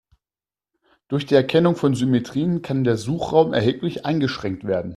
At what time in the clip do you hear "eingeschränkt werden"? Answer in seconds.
4.03-4.89